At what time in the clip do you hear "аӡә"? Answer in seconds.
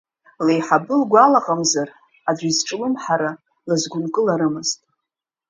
2.29-2.43